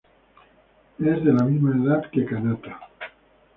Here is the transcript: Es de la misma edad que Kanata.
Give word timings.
Es 0.97 1.23
de 1.23 1.31
la 1.31 1.43
misma 1.43 1.75
edad 1.75 2.09
que 2.09 2.25
Kanata. 2.25 2.89